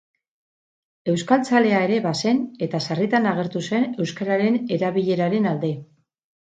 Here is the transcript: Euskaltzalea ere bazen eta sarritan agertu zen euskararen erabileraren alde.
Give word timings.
Euskaltzalea 1.11 1.81
ere 1.89 1.99
bazen 2.07 2.41
eta 2.69 2.81
sarritan 2.87 3.31
agertu 3.35 3.65
zen 3.69 3.89
euskararen 4.07 4.61
erabileraren 4.81 5.51
alde. 5.55 5.77